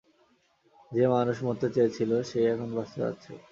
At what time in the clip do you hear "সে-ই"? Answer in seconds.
2.29-2.47